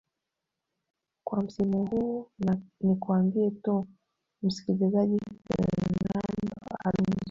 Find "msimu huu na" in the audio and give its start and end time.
1.41-2.57